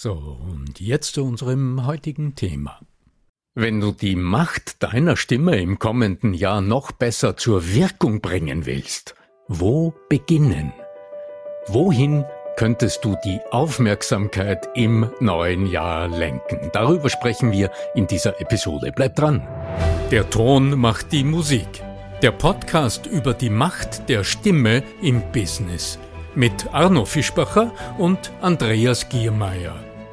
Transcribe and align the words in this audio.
So, 0.00 0.12
und 0.12 0.78
jetzt 0.78 1.14
zu 1.14 1.24
unserem 1.24 1.84
heutigen 1.84 2.36
Thema. 2.36 2.78
Wenn 3.56 3.80
du 3.80 3.90
die 3.90 4.14
Macht 4.14 4.80
deiner 4.84 5.16
Stimme 5.16 5.56
im 5.56 5.80
kommenden 5.80 6.34
Jahr 6.34 6.60
noch 6.60 6.92
besser 6.92 7.36
zur 7.36 7.74
Wirkung 7.74 8.20
bringen 8.20 8.64
willst, 8.64 9.16
wo 9.48 9.92
beginnen? 10.08 10.72
Wohin 11.66 12.24
könntest 12.56 13.04
du 13.04 13.16
die 13.24 13.40
Aufmerksamkeit 13.50 14.68
im 14.76 15.10
neuen 15.18 15.66
Jahr 15.66 16.06
lenken? 16.06 16.70
Darüber 16.72 17.10
sprechen 17.10 17.50
wir 17.50 17.72
in 17.96 18.06
dieser 18.06 18.40
Episode. 18.40 18.92
Bleib 18.94 19.16
dran. 19.16 19.48
Der 20.12 20.30
Ton 20.30 20.78
macht 20.78 21.10
die 21.10 21.24
Musik. 21.24 21.82
Der 22.22 22.30
Podcast 22.30 23.06
über 23.06 23.34
die 23.34 23.50
Macht 23.50 24.08
der 24.08 24.22
Stimme 24.22 24.84
im 25.02 25.24
Business 25.32 25.98
mit 26.36 26.72
Arno 26.72 27.04
Fischbacher 27.04 27.72
und 27.98 28.30
Andreas 28.40 29.08
Giermeier. 29.08 29.87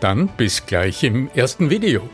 dann 0.00 0.28
bis 0.36 0.66
gleich 0.66 1.02
im 1.02 1.30
ersten 1.34 1.70
Video. 1.70 2.08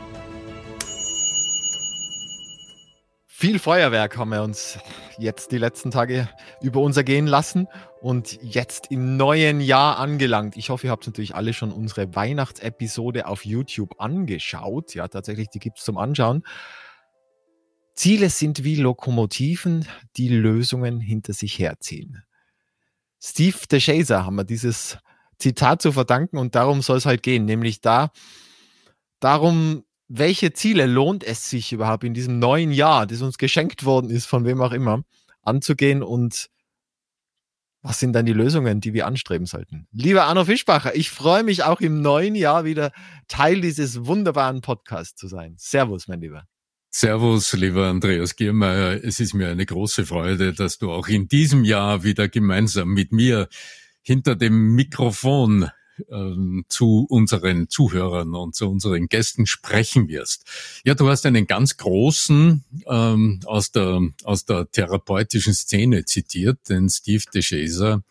Viel 3.43 3.59
Feuerwerk 3.59 4.17
haben 4.17 4.29
wir 4.29 4.41
uns 4.41 4.79
jetzt 5.17 5.51
die 5.51 5.57
letzten 5.57 5.91
Tage 5.91 6.29
über 6.61 6.79
uns 6.79 6.95
ergehen 6.95 7.27
lassen 7.27 7.67
und 8.01 8.39
jetzt 8.41 8.89
im 8.89 9.17
neuen 9.17 9.59
Jahr 9.59 9.99
angelangt. 9.99 10.55
Ich 10.55 10.69
hoffe, 10.69 10.87
ihr 10.87 10.91
habt 10.91 11.05
natürlich 11.05 11.35
alle 11.35 11.53
schon 11.53 11.71
unsere 11.71 12.15
Weihnachtsepisode 12.15 13.27
auf 13.27 13.45
YouTube 13.45 13.99
angeschaut. 13.99 14.95
Ja, 14.95 15.09
tatsächlich, 15.09 15.49
die 15.49 15.59
gibt 15.59 15.79
es 15.79 15.83
zum 15.83 15.97
Anschauen. 15.97 16.43
Ziele 17.95 18.29
sind 18.29 18.63
wie 18.63 18.77
Lokomotiven, 18.77 19.87
die 20.15 20.29
Lösungen 20.29 20.99
hinter 20.99 21.33
sich 21.33 21.59
herziehen. 21.59 22.23
Steve 23.21 23.57
DeShazer 23.69 24.25
haben 24.25 24.35
wir 24.35 24.45
dieses 24.45 24.97
Zitat 25.43 25.81
zu 25.81 25.91
verdanken 25.91 26.37
und 26.37 26.55
darum 26.55 26.81
soll 26.81 26.97
es 26.97 27.05
halt 27.05 27.21
gehen, 27.21 27.45
nämlich 27.45 27.81
da 27.81 28.11
darum, 29.19 29.83
welche 30.07 30.53
Ziele 30.53 30.85
lohnt 30.85 31.23
es 31.23 31.49
sich 31.49 31.73
überhaupt 31.73 32.03
in 32.03 32.13
diesem 32.13 32.39
neuen 32.39 32.71
Jahr, 32.71 33.05
das 33.05 33.21
uns 33.21 33.37
geschenkt 33.37 33.83
worden 33.83 34.09
ist, 34.09 34.25
von 34.25 34.45
wem 34.45 34.61
auch 34.61 34.71
immer, 34.71 35.03
anzugehen 35.41 36.01
und 36.01 36.49
was 37.81 37.99
sind 37.99 38.13
dann 38.13 38.25
die 38.25 38.33
Lösungen, 38.33 38.79
die 38.79 38.93
wir 38.93 39.05
anstreben 39.05 39.45
sollten? 39.45 39.87
Lieber 39.91 40.23
Arno 40.23 40.45
Fischbacher, 40.45 40.95
ich 40.95 41.09
freue 41.09 41.43
mich 41.43 41.63
auch 41.63 41.81
im 41.81 42.01
neuen 42.01 42.35
Jahr 42.35 42.63
wieder 42.63 42.93
Teil 43.27 43.59
dieses 43.59 44.05
wunderbaren 44.05 44.61
Podcasts 44.61 45.15
zu 45.15 45.27
sein. 45.27 45.55
Servus, 45.57 46.07
mein 46.07 46.21
Lieber. 46.21 46.45
Servus, 46.89 47.51
lieber 47.53 47.87
Andreas 47.87 48.37
Giermeier. 48.37 49.03
Es 49.03 49.19
ist 49.19 49.33
mir 49.33 49.49
eine 49.49 49.65
große 49.65 50.05
Freude, 50.05 50.53
dass 50.53 50.77
du 50.77 50.91
auch 50.91 51.09
in 51.09 51.27
diesem 51.27 51.65
Jahr 51.65 52.03
wieder 52.03 52.29
gemeinsam 52.29 52.89
mit 52.89 53.11
mir 53.11 53.49
hinter 54.03 54.35
dem 54.35 54.75
Mikrofon 54.75 55.69
ähm, 56.09 56.65
zu 56.69 57.05
unseren 57.09 57.69
Zuhörern 57.69 58.35
und 58.35 58.55
zu 58.55 58.69
unseren 58.69 59.07
Gästen 59.07 59.45
sprechen 59.45 60.07
wirst. 60.07 60.45
Ja, 60.83 60.95
du 60.95 61.09
hast 61.09 61.25
einen 61.25 61.47
ganz 61.47 61.77
großen 61.77 62.63
ähm, 62.87 63.39
aus 63.45 63.71
der 63.71 64.01
aus 64.23 64.45
der 64.45 64.69
therapeutischen 64.71 65.53
Szene 65.53 66.05
zitiert, 66.05 66.69
den 66.69 66.89
Steve 66.89 67.23
DeShazer. 67.33 68.03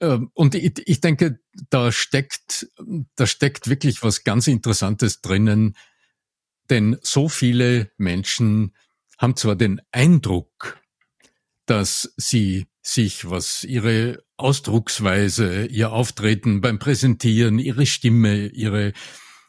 Ähm, 0.00 0.30
und 0.34 0.54
ich, 0.54 0.82
ich 0.86 1.00
denke, 1.00 1.40
da 1.70 1.92
steckt 1.92 2.68
da 3.16 3.26
steckt 3.26 3.68
wirklich 3.68 4.02
was 4.02 4.24
ganz 4.24 4.46
Interessantes 4.46 5.20
drinnen, 5.20 5.76
denn 6.68 6.98
so 7.02 7.28
viele 7.28 7.90
Menschen 7.96 8.74
haben 9.18 9.36
zwar 9.36 9.54
den 9.54 9.80
Eindruck, 9.92 10.80
dass 11.66 12.12
sie 12.16 12.66
sich, 12.82 13.28
was 13.28 13.64
ihre 13.64 14.22
Ausdrucksweise, 14.36 15.66
ihr 15.66 15.92
Auftreten 15.92 16.60
beim 16.60 16.78
Präsentieren, 16.78 17.58
ihre 17.58 17.86
Stimme, 17.86 18.46
ihre 18.46 18.92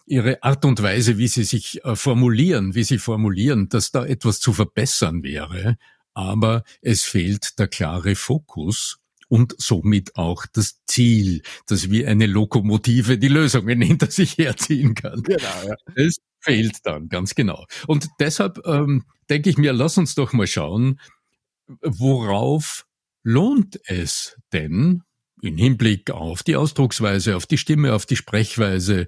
ihre 0.07 0.43
Art 0.43 0.65
und 0.65 0.81
Weise, 0.81 1.17
wie 1.17 1.27
sie 1.27 1.45
sich 1.45 1.85
äh, 1.85 1.95
formulieren, 1.95 2.75
wie 2.75 2.83
sie 2.83 2.97
formulieren, 2.97 3.69
dass 3.69 3.91
da 3.91 4.05
etwas 4.05 4.41
zu 4.41 4.51
verbessern 4.51 5.23
wäre, 5.23 5.77
aber 6.13 6.63
es 6.81 7.03
fehlt 7.03 7.57
der 7.59 7.69
klare 7.69 8.15
Fokus 8.15 8.99
und 9.29 9.55
somit 9.57 10.17
auch 10.17 10.45
das 10.51 10.81
Ziel, 10.85 11.41
dass 11.65 11.89
wie 11.89 12.05
eine 12.05 12.25
Lokomotive 12.25 13.17
die 13.17 13.29
Lösungen 13.29 13.81
hinter 13.81 14.11
sich 14.11 14.37
herziehen 14.37 14.93
kann. 14.93 15.23
Genau, 15.23 15.67
ja. 15.67 15.75
Es 15.95 16.17
fehlt 16.41 16.79
dann, 16.83 17.07
ganz 17.07 17.33
genau. 17.33 17.65
Und 17.87 18.09
deshalb 18.19 18.59
ähm, 18.65 19.05
denke 19.29 19.49
ich 19.49 19.57
mir, 19.57 19.71
lass 19.71 19.97
uns 19.97 20.15
doch 20.15 20.33
mal 20.33 20.47
schauen, 20.47 20.99
worauf 21.81 22.85
lohnt 23.23 23.79
es 23.85 24.37
denn 24.53 25.03
im 25.41 25.57
Hinblick 25.57 26.11
auf 26.11 26.43
die 26.43 26.55
Ausdrucksweise, 26.55 27.35
auf 27.35 27.45
die 27.45 27.57
Stimme, 27.57 27.93
auf 27.93 28.05
die 28.05 28.15
Sprechweise, 28.15 29.07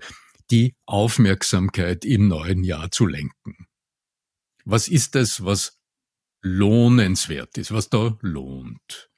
die 0.51 0.75
Aufmerksamkeit 0.86 2.06
im 2.06 2.27
neuen 2.27 2.63
Jahr 2.63 2.92
zu 2.92 3.06
lenken? 3.06 3.68
Was 4.65 4.88
ist 4.88 5.15
es, 5.15 5.44
was 5.44 5.80
lohnenswert 6.42 7.57
ist, 7.57 7.71
was 7.71 7.89
da 7.89 8.18
lohnt? 8.21 9.10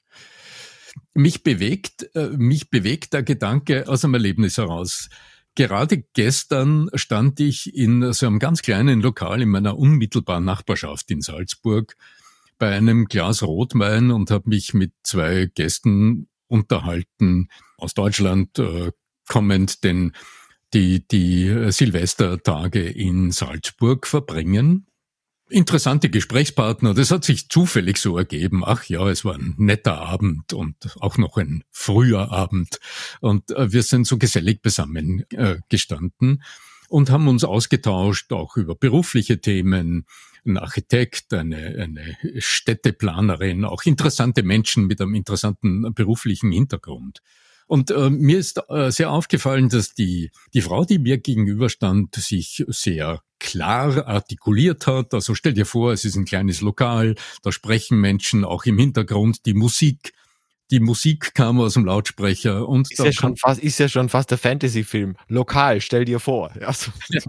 Mich 1.14 1.42
bewegt, 1.42 2.14
äh, 2.14 2.28
mich 2.36 2.70
bewegt 2.70 3.12
der 3.12 3.22
Gedanke 3.22 3.88
aus 3.88 4.04
einem 4.04 4.14
Erlebnis 4.14 4.56
heraus. 4.56 5.08
Gerade 5.54 6.04
gestern 6.14 6.90
stand 6.94 7.40
ich 7.40 7.74
in 7.74 8.12
so 8.12 8.26
einem 8.26 8.38
ganz 8.38 8.62
kleinen 8.62 9.00
Lokal 9.00 9.40
in 9.40 9.48
meiner 9.48 9.78
unmittelbaren 9.78 10.44
Nachbarschaft 10.44 11.10
in 11.10 11.22
Salzburg 11.22 11.96
bei 12.58 12.74
einem 12.74 13.06
Glas 13.06 13.42
Rotwein 13.42 14.10
und 14.10 14.30
habe 14.30 14.48
mich 14.48 14.74
mit 14.74 14.92
zwei 15.02 15.50
Gästen 15.54 16.28
unterhalten 16.48 17.48
aus 17.78 17.94
Deutschland 17.94 18.58
äh, 18.58 18.92
kommend, 19.28 19.84
denn 19.84 20.12
die 20.74 21.06
die 21.06 21.70
Silvestertage 21.70 22.88
in 22.88 23.30
Salzburg 23.30 24.06
verbringen. 24.06 24.86
interessante 25.48 26.10
Gesprächspartner. 26.10 26.92
Das 26.92 27.10
hat 27.10 27.24
sich 27.24 27.48
zufällig 27.48 27.98
so 27.98 28.18
ergeben. 28.18 28.64
Ach 28.64 28.84
ja, 28.84 29.08
es 29.08 29.24
war 29.24 29.34
ein 29.34 29.54
netter 29.58 29.98
Abend 29.98 30.52
und 30.52 30.76
auch 31.00 31.18
noch 31.18 31.36
ein 31.36 31.62
früher 31.70 32.32
Abend. 32.32 32.80
Und 33.20 33.50
äh, 33.52 33.72
wir 33.72 33.82
sind 33.82 34.06
so 34.06 34.18
gesellig 34.18 34.60
beisammen 34.62 35.24
äh, 35.30 35.58
gestanden 35.68 36.42
und 36.88 37.10
haben 37.10 37.28
uns 37.28 37.44
ausgetauscht, 37.44 38.32
auch 38.32 38.56
über 38.56 38.74
berufliche 38.74 39.40
Themen. 39.40 40.06
Ein 40.46 40.58
Architekt, 40.58 41.32
eine, 41.34 41.76
eine 41.78 42.16
Städteplanerin, 42.38 43.64
auch 43.64 43.82
interessante 43.84 44.42
Menschen 44.42 44.86
mit 44.86 45.00
einem 45.00 45.14
interessanten 45.14 45.92
beruflichen 45.92 46.52
Hintergrund. 46.52 47.20
Und 47.66 47.90
äh, 47.90 48.10
mir 48.10 48.38
ist 48.38 48.60
äh, 48.68 48.90
sehr 48.90 49.10
aufgefallen, 49.10 49.68
dass 49.68 49.92
die, 49.94 50.30
die 50.54 50.62
Frau, 50.62 50.84
die 50.84 50.98
mir 50.98 51.18
gegenüberstand, 51.18 52.14
sich 52.14 52.64
sehr 52.68 53.22
klar 53.40 54.06
artikuliert 54.06 54.86
hat. 54.86 55.14
Also 55.14 55.34
stell 55.34 55.52
dir 55.52 55.66
vor, 55.66 55.92
es 55.92 56.04
ist 56.04 56.16
ein 56.16 56.24
kleines 56.24 56.60
Lokal, 56.60 57.16
da 57.42 57.52
sprechen 57.52 58.00
Menschen 58.00 58.44
auch 58.44 58.64
im 58.64 58.78
Hintergrund, 58.78 59.46
die 59.46 59.54
Musik 59.54 60.12
die 60.70 60.80
Musik 60.80 61.34
kam 61.34 61.60
aus 61.60 61.74
dem 61.74 61.84
Lautsprecher 61.84 62.68
und 62.68 62.90
ist 62.90 62.98
ja 62.98 63.12
schon 63.12 63.36
fast 63.36 63.60
ist 63.60 63.78
ja 63.78 63.88
schon 63.88 64.08
fast 64.08 64.30
der 64.30 64.38
Fantasy-Film. 64.38 65.16
Lokal, 65.28 65.80
stell 65.80 66.04
dir 66.04 66.20
vor. 66.20 66.52
Ja, 66.60 66.72
so, 66.72 66.90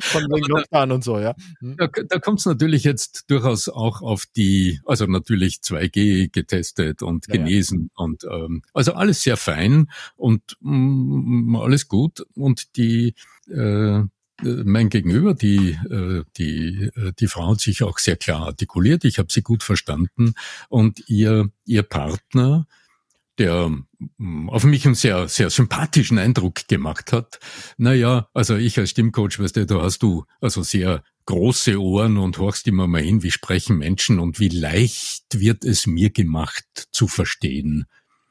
von 0.00 0.22
wegen 0.24 0.46
Lockdown 0.46 0.92
und 0.92 1.04
so, 1.04 1.18
ja. 1.18 1.34
Hm. 1.60 1.76
Da, 1.76 1.86
da 1.86 2.18
kommt 2.18 2.40
es 2.40 2.46
natürlich 2.46 2.84
jetzt 2.84 3.24
durchaus 3.30 3.68
auch 3.68 4.02
auf 4.02 4.24
die, 4.36 4.80
also 4.86 5.06
natürlich 5.06 5.56
2G 5.56 6.30
getestet 6.32 7.02
und 7.02 7.28
genesen 7.28 7.90
ja. 7.96 8.04
und 8.04 8.24
ähm, 8.24 8.62
also 8.72 8.94
alles 8.94 9.22
sehr 9.22 9.36
fein 9.36 9.90
und 10.16 10.56
mm, 10.60 11.56
alles 11.56 11.88
gut 11.88 12.26
und 12.34 12.76
die 12.76 13.14
äh, 13.48 14.02
mein 14.42 14.88
Gegenüber, 14.88 15.34
die, 15.34 15.78
äh, 15.90 16.24
die, 16.36 16.90
äh, 16.94 17.12
die 17.18 17.26
Frau 17.26 17.50
hat 17.50 17.60
sich 17.60 17.82
auch 17.82 17.98
sehr 17.98 18.16
klar 18.16 18.46
artikuliert. 18.46 19.04
Ich 19.04 19.18
habe 19.18 19.32
sie 19.32 19.42
gut 19.42 19.62
verstanden. 19.62 20.34
Und 20.68 21.02
ihr, 21.08 21.50
ihr 21.64 21.82
Partner, 21.82 22.66
der 23.38 23.70
mm, 24.18 24.50
auf 24.50 24.64
mich 24.64 24.86
einen 24.86 24.94
sehr, 24.94 25.28
sehr 25.28 25.50
sympathischen 25.50 26.18
Eindruck 26.18 26.68
gemacht 26.68 27.12
hat. 27.12 27.40
Naja, 27.76 28.28
also 28.34 28.56
ich 28.56 28.78
als 28.78 28.90
Stimmcoach, 28.90 29.38
weißt 29.38 29.56
du, 29.56 29.66
da 29.66 29.82
hast 29.82 30.02
du 30.02 30.24
also 30.40 30.62
sehr 30.62 31.02
große 31.26 31.80
Ohren 31.80 32.16
und 32.16 32.38
horchst 32.38 32.66
immer 32.68 32.86
mal 32.86 33.02
hin, 33.02 33.22
wie 33.22 33.30
sprechen 33.30 33.78
Menschen 33.78 34.18
und 34.18 34.40
wie 34.40 34.48
leicht 34.48 35.40
wird 35.40 35.64
es 35.64 35.86
mir 35.86 36.10
gemacht 36.10 36.88
zu 36.90 37.06
verstehen 37.06 37.86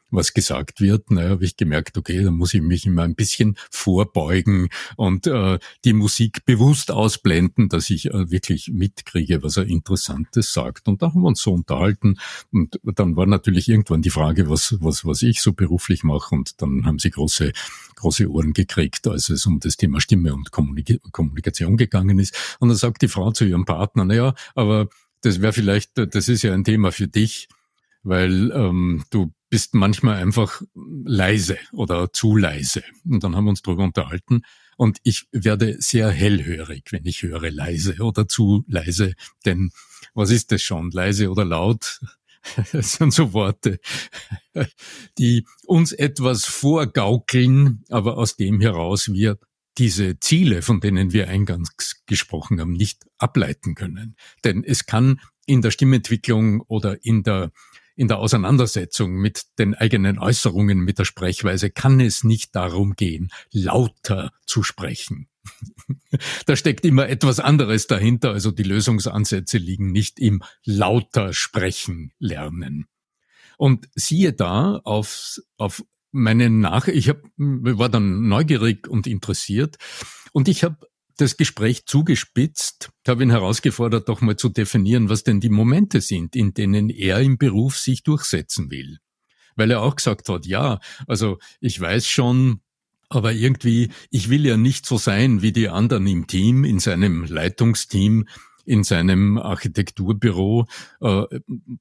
was 0.10 0.34
gesagt 0.34 0.80
wird, 0.80 1.12
naja, 1.12 1.30
habe 1.30 1.46
ich 1.46 1.58
gemerkt, 1.58 1.98
okay, 1.98 2.24
da 2.24 2.32
muss 2.32 2.54
ich 2.54 2.62
mich 2.62 2.86
immer 2.86 3.04
ein 3.04 3.16
bisschen 3.16 3.58
vorbeugen 3.70 4.70
und 4.96 5.28
äh, 5.28 5.60
die 5.84 5.94
Musik 5.94 6.46
bewusst 6.46 6.92
ausblenden, 6.92 7.70
dass 7.70 7.90
ich 7.90 8.06
äh, 8.06 8.32
wirklich 8.32 8.70
mitkriege, 8.72 9.44
was 9.44 9.58
er 9.58 9.66
Interessantes 9.66 10.54
sagt. 10.54 10.88
Und 10.88 11.02
da 11.02 11.08
haben 11.08 11.22
wir 11.22 11.28
uns 11.28 11.42
so 11.42 11.54
unterhalten. 11.54 12.18
Und 12.52 12.80
dann 12.84 13.16
war 13.16 13.26
natürlich 13.26 13.68
irgendwann 13.68 14.02
die 14.02 14.10
Frage, 14.10 14.50
was, 14.50 14.78
was, 14.80 15.06
was 15.06 15.22
ich 15.22 15.42
so 15.42 15.54
beruflich 15.54 16.04
mache. 16.04 16.34
Und 16.34 16.62
dann 16.62 16.86
haben 16.86 17.00
sie 17.00 17.12
große, 17.12 17.52
große 17.96 18.30
Ohren 18.30 18.54
gekriegt, 18.54 19.08
als 19.08 19.30
es 19.30 19.46
um 19.46 19.60
das 19.60 19.78
Thema 19.78 20.00
Stimme 20.00 20.34
und 20.34 20.52
Kommunik 20.52 21.02
Kommunikation 21.12 21.78
gegangen 21.78 22.20
ist. 22.20 22.58
Und 22.60 22.70
dann 22.70 22.78
sagt 22.78 23.02
die 23.02 23.08
Frau 23.08 23.32
zu 23.32 23.46
ihrem 23.46 23.66
Partner, 23.66 24.06
naja, 24.06 24.34
aber 24.56 24.88
das 25.22 25.42
wäre 25.42 25.52
vielleicht, 25.52 25.92
das 25.96 26.30
ist 26.30 26.44
ja 26.44 26.54
ein 26.54 26.64
Thema 26.64 26.92
für 26.92 27.08
dich 27.08 27.50
weil 28.08 28.52
ähm, 28.52 29.04
du 29.10 29.32
bist 29.50 29.74
manchmal 29.74 30.22
einfach 30.22 30.62
leise 30.74 31.58
oder 31.72 32.12
zu 32.12 32.36
leise. 32.36 32.84
Und 33.06 33.24
dann 33.24 33.36
haben 33.36 33.46
wir 33.46 33.52
uns 33.52 33.62
darüber 33.62 33.84
unterhalten. 33.84 34.42
Und 34.78 35.00
ich 35.04 35.28
werde 35.32 35.78
sehr 35.80 36.10
hellhörig, 36.10 36.92
wenn 36.92 37.06
ich 37.06 37.24
höre 37.24 37.50
leise 37.50 37.98
oder 38.00 38.28
zu 38.28 38.64
leise. 38.68 39.14
Denn 39.46 39.72
was 40.14 40.30
ist 40.30 40.52
das 40.52 40.62
schon? 40.62 40.92
Leise 40.92 41.30
oder 41.30 41.46
laut? 41.46 42.00
Das 42.72 42.94
sind 42.94 43.14
so 43.14 43.34
Worte, 43.34 43.78
die 45.18 45.46
uns 45.66 45.92
etwas 45.92 46.46
vorgaukeln, 46.46 47.84
aber 47.90 48.18
aus 48.18 48.38
dem 48.38 48.62
heraus 48.62 49.12
wir 49.12 49.38
diese 49.78 50.20
Ziele, 50.20 50.62
von 50.62 50.80
denen 50.80 51.12
wir 51.12 51.28
eingangs 51.28 52.04
gesprochen 52.06 52.62
haben, 52.62 52.72
nicht 52.72 53.06
ableiten 53.18 53.76
können. 53.76 54.16
Denn 54.46 54.64
es 54.64 54.86
kann 54.86 55.20
in 55.46 55.62
der 55.62 55.72
Stimmentwicklung 55.72 56.62
oder 56.62 57.04
in 57.04 57.24
der 57.24 57.52
in 57.98 58.08
der 58.08 58.20
Auseinandersetzung 58.20 59.14
mit 59.14 59.44
den 59.58 59.74
eigenen 59.74 60.20
Äußerungen, 60.20 60.80
mit 60.80 61.00
der 61.00 61.06
Sprechweise 61.06 61.72
kann 61.72 62.00
es 62.00 62.24
nicht 62.24 62.56
darum 62.56 62.94
gehen, 62.94 63.30
lauter 63.52 64.32
zu 64.46 64.62
sprechen. 64.64 65.28
da 66.46 66.56
steckt 66.56 66.86
immer 66.86 67.10
etwas 67.10 67.40
anderes 67.40 67.88
dahinter, 67.88 68.32
also 68.32 68.52
die 68.52 68.64
Lösungsansätze 68.64 69.58
liegen 69.58 69.92
nicht 69.92 70.20
im 70.20 70.44
lauter 70.64 71.34
Sprechen 71.34 72.14
lernen. 72.20 72.86
Und 73.58 73.90
siehe 73.96 74.34
da 74.34 74.80
auf, 74.84 75.40
auf 75.58 75.84
meine 76.12 76.52
Nach, 76.52 76.88
ich 76.88 77.10
hab, 77.10 77.22
war 77.38 77.90
dann 77.90 78.28
neugierig 78.28 78.88
und 78.88 79.08
interessiert 79.08 79.78
und 80.34 80.48
ich 80.48 80.64
habe 80.64 80.78
das 81.18 81.38
Gespräch 81.38 81.86
zugespitzt, 81.86 82.90
habe 83.08 83.24
ihn 83.24 83.32
herausgefordert, 83.32 84.08
doch 84.08 84.22
mal 84.22 84.38
zu 84.38 84.50
definieren, 84.50 85.10
was 85.10 85.24
denn 85.24 85.40
die 85.40 85.50
Momente 85.50 86.02
sind, 86.02 86.36
in 86.36 86.54
denen 86.54 86.90
er 86.90 87.20
im 87.20 87.38
Beruf 87.38 87.78
sich 87.78 88.04
durchsetzen 88.04 88.72
will. 88.72 89.00
Weil 89.56 89.72
er 89.72 89.82
auch 89.82 89.96
gesagt 89.96 90.30
hat, 90.30 90.46
ja, 90.46 90.80
also 91.08 91.40
ich 91.60 91.80
weiß 91.80 92.08
schon, 92.08 92.62
aber 93.10 93.34
irgendwie, 93.34 93.90
ich 94.12 94.30
will 94.30 94.46
ja 94.46 94.58
nicht 94.58 94.86
so 94.86 94.98
sein 94.98 95.42
wie 95.42 95.52
die 95.52 95.70
anderen 95.70 96.06
im 96.08 96.28
Team, 96.28 96.64
in 96.64 96.80
seinem 96.80 97.26
Leitungsteam, 97.26 98.28
in 98.68 98.84
seinem 98.84 99.38
Architekturbüro. 99.38 100.68
Äh, 101.00 101.24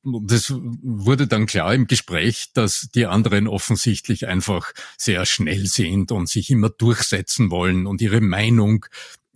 das 0.04 0.54
wurde 0.54 1.26
dann 1.26 1.46
klar 1.46 1.74
im 1.74 1.88
Gespräch, 1.88 2.52
dass 2.54 2.88
die 2.94 3.06
anderen 3.06 3.48
offensichtlich 3.48 4.28
einfach 4.28 4.72
sehr 4.96 5.26
schnell 5.26 5.66
sind 5.66 6.12
und 6.12 6.28
sich 6.28 6.50
immer 6.50 6.70
durchsetzen 6.70 7.50
wollen 7.50 7.86
und 7.86 8.00
ihre 8.00 8.20
Meinung 8.20 8.86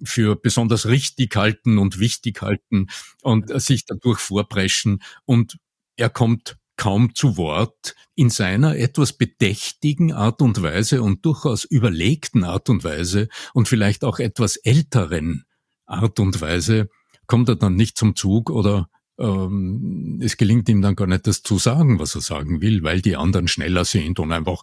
für 0.02 0.36
besonders 0.36 0.86
richtig 0.86 1.36
halten 1.36 1.78
und 1.78 1.98
wichtig 1.98 2.42
halten 2.42 2.88
und 3.22 3.60
sich 3.60 3.84
dadurch 3.84 4.18
vorpreschen 4.18 5.02
und 5.24 5.58
er 5.96 6.10
kommt 6.10 6.56
kaum 6.76 7.14
zu 7.14 7.36
Wort 7.36 7.94
in 8.14 8.30
seiner 8.30 8.76
etwas 8.76 9.12
bedächtigen 9.12 10.12
Art 10.12 10.40
und 10.40 10.62
Weise 10.62 11.02
und 11.02 11.26
durchaus 11.26 11.64
überlegten 11.64 12.42
Art 12.42 12.70
und 12.70 12.84
Weise 12.84 13.28
und 13.52 13.68
vielleicht 13.68 14.02
auch 14.02 14.18
etwas 14.18 14.56
älteren 14.56 15.44
Art 15.84 16.18
und 16.20 16.40
Weise 16.40 16.88
kommt 17.26 17.50
er 17.50 17.56
dann 17.56 17.74
nicht 17.74 17.98
zum 17.98 18.16
Zug 18.16 18.48
oder 18.48 18.88
ähm, 19.18 20.18
es 20.22 20.38
gelingt 20.38 20.68
ihm 20.70 20.80
dann 20.80 20.96
gar 20.96 21.06
nicht, 21.06 21.26
das 21.26 21.42
zu 21.42 21.58
sagen, 21.58 21.98
was 21.98 22.14
er 22.14 22.22
sagen 22.22 22.62
will, 22.62 22.82
weil 22.82 23.02
die 23.02 23.16
anderen 23.16 23.46
schneller 23.46 23.84
sind 23.84 24.18
und 24.18 24.32
einfach 24.32 24.62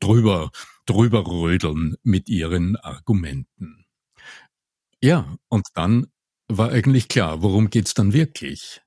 drüber, 0.00 0.50
drüber 0.86 1.26
rödeln 1.26 1.96
mit 2.02 2.28
ihren 2.28 2.76
Argumenten. 2.76 3.83
Ja, 5.04 5.36
und 5.50 5.66
dann 5.74 6.06
war 6.48 6.70
eigentlich 6.70 7.08
klar, 7.08 7.42
worum 7.42 7.68
geht's 7.68 7.92
dann 7.92 8.14
wirklich? 8.14 8.80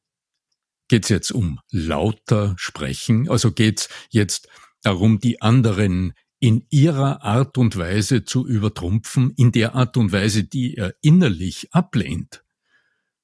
Geht's 0.88 1.10
jetzt 1.10 1.32
um 1.32 1.60
lauter 1.70 2.56
Sprechen? 2.58 3.30
Also 3.30 3.52
geht's 3.52 3.88
jetzt 4.10 4.48
darum, 4.82 5.20
die 5.20 5.44
anderen 5.44 6.14
in 6.40 6.66
ihrer 6.72 7.22
Art 7.22 7.60
und 7.60 7.78
Weise 7.78 8.26
zu 8.26 8.48
übertrumpfen, 8.48 9.30
in 9.38 9.52
der 9.52 9.76
Art 9.76 9.96
und 9.96 10.12
Weise, 10.12 10.44
die 10.44 10.74
er 10.74 10.96
innerlich 11.04 11.72
ablehnt? 11.72 12.44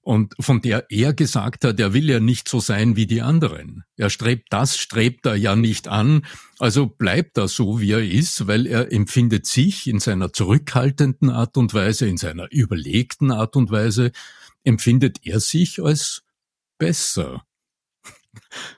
Und 0.03 0.35
von 0.39 0.61
der 0.61 0.91
er 0.91 1.13
gesagt 1.13 1.63
hat, 1.63 1.79
er 1.79 1.93
will 1.93 2.09
ja 2.09 2.19
nicht 2.19 2.49
so 2.49 2.59
sein 2.59 2.97
wie 2.97 3.07
die 3.07 3.21
anderen. 3.21 3.85
Er 3.95 4.09
strebt 4.09 4.51
das, 4.51 4.77
strebt 4.77 5.25
er 5.25 5.35
ja 5.35 5.55
nicht 5.55 5.87
an, 5.87 6.25
also 6.59 6.87
bleibt 6.87 7.37
er 7.37 7.47
so, 7.47 7.79
wie 7.79 7.91
er 7.91 8.03
ist, 8.03 8.45
weil 8.47 8.67
er 8.67 8.91
empfindet 8.91 9.45
sich 9.45 9.87
in 9.87 9.99
seiner 9.99 10.33
zurückhaltenden 10.33 11.29
Art 11.29 11.55
und 11.55 11.73
Weise, 11.73 12.07
in 12.07 12.17
seiner 12.17 12.51
überlegten 12.51 13.31
Art 13.31 13.55
und 13.55 13.71
Weise, 13.71 14.11
empfindet 14.65 15.19
er 15.23 15.39
sich 15.39 15.81
als 15.81 16.23
besser. 16.77 17.45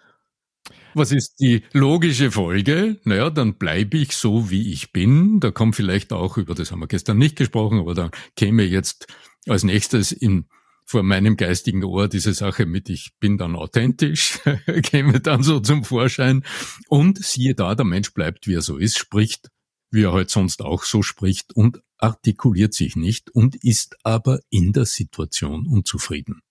Was 0.93 1.11
ist 1.11 1.41
die 1.41 1.63
logische 1.73 2.31
Folge? 2.31 2.99
Naja, 3.03 3.29
dann 3.29 3.55
bleibe 3.55 3.97
ich 3.97 4.13
so, 4.13 4.49
wie 4.49 4.71
ich 4.71 4.93
bin. 4.93 5.41
Da 5.41 5.51
kommt 5.51 5.75
vielleicht 5.75 6.13
auch, 6.13 6.37
über 6.37 6.55
das 6.55 6.71
haben 6.71 6.79
wir 6.79 6.87
gestern 6.87 7.17
nicht 7.17 7.35
gesprochen, 7.35 7.79
aber 7.79 7.95
da 7.95 8.11
käme 8.37 8.63
jetzt 8.63 9.07
als 9.47 9.63
nächstes 9.63 10.13
in 10.13 10.45
vor 10.85 11.03
meinem 11.03 11.35
geistigen 11.35 11.83
Ohr 11.83 12.07
diese 12.07 12.33
Sache 12.33 12.65
mit 12.65 12.89
ich 12.89 13.11
bin 13.19 13.37
dann 13.37 13.55
authentisch, 13.55 14.39
käme 14.83 15.19
dann 15.19 15.43
so 15.43 15.59
zum 15.59 15.83
Vorschein. 15.83 16.43
Und 16.87 17.23
siehe 17.23 17.55
da, 17.55 17.75
der 17.75 17.85
Mensch 17.85 18.13
bleibt, 18.13 18.47
wie 18.47 18.53
er 18.53 18.61
so 18.61 18.77
ist, 18.77 18.97
spricht, 18.97 19.49
wie 19.91 20.03
er 20.03 20.13
halt 20.13 20.29
sonst 20.29 20.61
auch 20.61 20.83
so 20.83 21.01
spricht 21.01 21.55
und 21.55 21.81
artikuliert 21.97 22.73
sich 22.73 22.95
nicht 22.95 23.31
und 23.31 23.55
ist 23.55 23.97
aber 24.03 24.39
in 24.49 24.73
der 24.73 24.85
Situation 24.85 25.67
unzufrieden. 25.67 26.41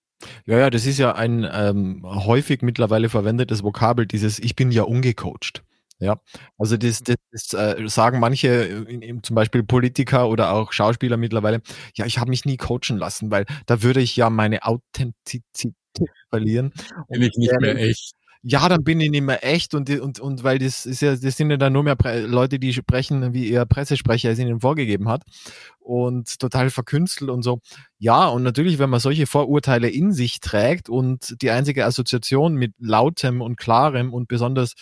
Ja, 0.46 0.58
ja, 0.58 0.70
das 0.70 0.86
ist 0.86 0.98
ja 0.98 1.14
ein 1.14 1.46
ähm, 1.50 2.02
häufig 2.04 2.62
mittlerweile 2.62 3.08
verwendetes 3.08 3.62
Vokabel, 3.62 4.06
dieses 4.06 4.38
Ich 4.38 4.56
bin 4.56 4.70
ja 4.70 4.82
ungecoacht. 4.84 5.62
Ja, 6.00 6.20
also 6.58 6.76
das, 6.76 7.02
das, 7.02 7.16
das 7.30 7.52
äh, 7.52 7.88
sagen 7.88 8.18
manche, 8.20 8.48
in, 8.48 9.00
in, 9.00 9.22
zum 9.22 9.36
Beispiel 9.36 9.62
Politiker 9.62 10.28
oder 10.28 10.52
auch 10.52 10.72
Schauspieler 10.72 11.16
mittlerweile, 11.16 11.62
ja, 11.94 12.04
ich 12.04 12.18
habe 12.18 12.30
mich 12.30 12.44
nie 12.44 12.56
coachen 12.56 12.98
lassen, 12.98 13.30
weil 13.30 13.46
da 13.66 13.82
würde 13.82 14.00
ich 14.00 14.16
ja 14.16 14.28
meine 14.28 14.64
Authentizität 14.64 15.74
verlieren. 16.30 16.72
Bin 17.08 17.22
ich 17.22 17.36
nicht 17.36 17.60
mehr 17.60 17.76
echt 17.76 18.14
ja, 18.46 18.68
dann 18.68 18.84
bin 18.84 19.00
ich 19.00 19.10
nicht 19.10 19.22
mehr 19.22 19.42
echt 19.42 19.74
und, 19.74 19.88
und, 19.88 20.20
und 20.20 20.44
weil 20.44 20.58
das 20.58 20.84
ist 20.84 21.00
ja, 21.00 21.16
das 21.16 21.36
sind 21.38 21.50
ja 21.50 21.56
dann 21.56 21.72
nur 21.72 21.82
mehr 21.82 21.96
Pre 21.96 22.26
Leute, 22.26 22.58
die 22.58 22.74
sprechen, 22.74 23.32
wie 23.32 23.48
ihr 23.48 23.64
Pressesprecher 23.64 24.30
es 24.30 24.38
ihnen 24.38 24.60
vorgegeben 24.60 25.08
hat 25.08 25.22
und 25.78 26.38
total 26.38 26.68
verkünstelt 26.68 27.30
und 27.30 27.42
so. 27.42 27.60
Ja, 27.98 28.28
und 28.28 28.42
natürlich, 28.42 28.78
wenn 28.78 28.90
man 28.90 29.00
solche 29.00 29.26
Vorurteile 29.26 29.88
in 29.88 30.12
sich 30.12 30.40
trägt 30.40 30.90
und 30.90 31.40
die 31.40 31.50
einzige 31.50 31.86
Assoziation 31.86 32.54
mit 32.56 32.74
lautem 32.78 33.40
und 33.40 33.56
klarem 33.56 34.12
und 34.12 34.28
besonders 34.28 34.74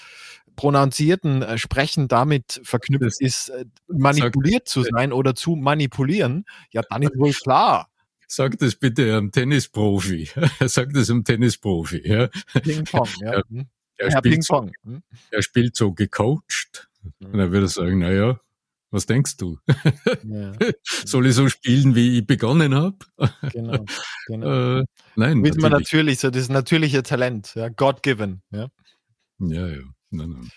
pronouncierten 0.56 1.42
äh, 1.42 1.58
Sprechen 1.58 2.08
damit 2.08 2.60
verknüpft 2.64 3.20
ist, 3.20 3.48
äh, 3.48 3.64
manipuliert 3.88 4.68
zu 4.68 4.82
sein 4.82 5.12
oder 5.12 5.34
zu 5.34 5.56
manipulieren, 5.56 6.44
ja, 6.70 6.82
dann 6.88 7.02
ist 7.02 7.16
wohl 7.16 7.32
klar. 7.32 7.88
Sag 8.28 8.58
das 8.58 8.76
bitte 8.76 9.14
einem 9.14 9.30
Tennisprofi. 9.30 10.30
Sag 10.60 10.94
das 10.94 11.10
einem 11.10 11.24
Tennisprofi. 11.24 12.00
Ja. 12.02 12.28
Ping-Pong, 12.62 13.08
ja. 13.20 13.32
Er, 13.32 13.42
hm. 13.48 13.66
er, 13.96 14.08
ja, 14.08 14.18
spielt 14.18 14.44
so, 14.44 14.70
hm. 14.84 15.02
er 15.30 15.42
spielt 15.42 15.76
so 15.76 15.92
gecoacht. 15.92 16.88
Und 17.20 17.38
er 17.38 17.50
würde 17.50 17.68
sagen, 17.68 17.98
na 17.98 18.10
ja, 18.10 18.40
was 18.92 19.06
denkst 19.06 19.38
du? 19.38 19.58
Ja. 20.22 20.52
Soll 20.82 21.26
ich 21.26 21.34
so 21.34 21.48
spielen, 21.48 21.94
wie 21.94 22.18
ich 22.18 22.26
begonnen 22.26 22.74
habe? 22.74 22.98
Genau. 23.52 23.84
genau. 24.26 24.80
äh, 24.80 24.84
nein. 25.16 25.42
Wissen 25.42 25.60
man 25.60 25.72
natürlich, 25.72 26.20
so 26.20 26.30
das 26.30 26.48
natürliche 26.48 27.02
Talent, 27.02 27.54
ja, 27.54 27.68
God 27.68 28.02
given. 28.02 28.42
Ja, 28.50 28.68
ja. 29.40 29.68
ja. 29.68 29.82
Nein, 30.12 30.30
nein. 30.30 30.50